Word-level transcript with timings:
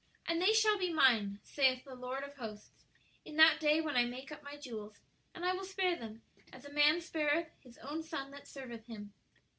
"And 0.25 0.41
they 0.41 0.51
shall 0.51 0.79
be 0.79 0.91
mine, 0.91 1.37
saith 1.43 1.83
the 1.85 1.93
Lord 1.93 2.23
of 2.23 2.33
hosts, 2.37 2.85
in 3.23 3.35
that 3.35 3.59
day 3.59 3.81
when 3.81 3.95
I 3.95 4.05
make 4.05 4.31
up 4.31 4.41
my 4.41 4.57
jewels; 4.57 4.95
and 5.35 5.45
I 5.45 5.53
will 5.53 5.63
spare 5.63 5.95
them, 5.95 6.23
as 6.51 6.65
a 6.65 6.73
man 6.73 7.01
spareth 7.01 7.49
his 7.59 7.77
own 7.77 8.01
son 8.01 8.31
that 8.31 8.47
serveth 8.47 8.87
him." 8.87 9.13